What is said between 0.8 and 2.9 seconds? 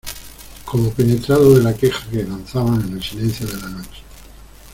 penetrado de la queja que lanzaban